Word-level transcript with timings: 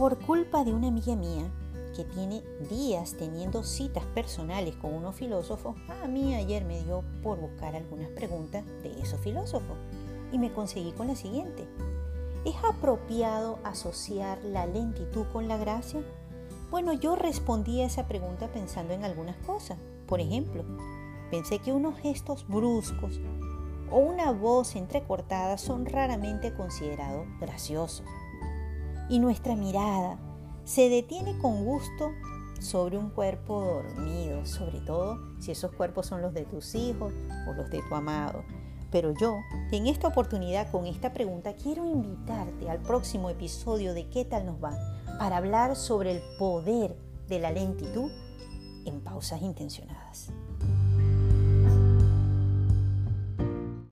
por 0.00 0.18
culpa 0.18 0.64
de 0.64 0.72
una 0.72 0.88
amiga 0.88 1.14
mía 1.14 1.50
que 1.94 2.04
tiene 2.04 2.42
días 2.70 3.16
teniendo 3.18 3.62
citas 3.62 4.02
personales 4.14 4.74
con 4.76 4.94
unos 4.94 5.14
filósofos, 5.14 5.76
a 6.02 6.08
mí 6.08 6.34
ayer 6.34 6.64
me 6.64 6.82
dio 6.82 7.04
por 7.22 7.38
buscar 7.38 7.76
algunas 7.76 8.08
preguntas 8.08 8.64
de 8.82 8.98
esos 8.98 9.20
filósofos 9.20 9.76
y 10.32 10.38
me 10.38 10.54
conseguí 10.54 10.92
con 10.92 11.08
la 11.08 11.16
siguiente. 11.16 11.68
¿Es 12.46 12.54
apropiado 12.64 13.58
asociar 13.62 14.42
la 14.42 14.64
lentitud 14.64 15.26
con 15.34 15.48
la 15.48 15.58
gracia? 15.58 16.00
Bueno, 16.70 16.94
yo 16.94 17.14
respondí 17.14 17.82
a 17.82 17.86
esa 17.86 18.08
pregunta 18.08 18.48
pensando 18.50 18.94
en 18.94 19.04
algunas 19.04 19.36
cosas. 19.44 19.76
Por 20.06 20.20
ejemplo, 20.20 20.64
pensé 21.30 21.58
que 21.58 21.74
unos 21.74 21.98
gestos 21.98 22.48
bruscos 22.48 23.20
o 23.90 23.98
una 23.98 24.32
voz 24.32 24.76
entrecortada 24.76 25.58
son 25.58 25.84
raramente 25.84 26.54
considerados 26.54 27.26
graciosos. 27.38 28.06
Y 29.10 29.18
nuestra 29.18 29.56
mirada 29.56 30.18
se 30.64 30.88
detiene 30.88 31.36
con 31.38 31.64
gusto 31.64 32.12
sobre 32.60 32.96
un 32.96 33.10
cuerpo 33.10 33.60
dormido, 33.60 34.46
sobre 34.46 34.80
todo 34.80 35.18
si 35.40 35.50
esos 35.50 35.72
cuerpos 35.72 36.06
son 36.06 36.22
los 36.22 36.32
de 36.32 36.44
tus 36.44 36.74
hijos 36.76 37.12
o 37.48 37.52
los 37.52 37.68
de 37.70 37.82
tu 37.88 37.94
amado. 37.94 38.44
Pero 38.92 39.12
yo, 39.20 39.36
en 39.72 39.88
esta 39.88 40.08
oportunidad, 40.08 40.70
con 40.70 40.86
esta 40.86 41.12
pregunta, 41.12 41.54
quiero 41.54 41.84
invitarte 41.84 42.70
al 42.70 42.78
próximo 42.78 43.30
episodio 43.30 43.94
de 43.94 44.08
¿Qué 44.08 44.24
tal 44.24 44.46
nos 44.46 44.62
va? 44.62 44.78
para 45.18 45.36
hablar 45.36 45.76
sobre 45.76 46.12
el 46.12 46.22
poder 46.38 46.96
de 47.28 47.40
la 47.40 47.50
lentitud 47.50 48.10
en 48.86 49.00
pausas 49.00 49.42
intencionadas. 49.42 50.32